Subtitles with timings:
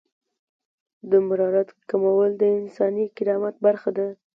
[1.09, 4.07] د مرارت کمول د انساني کرامت برخه ده.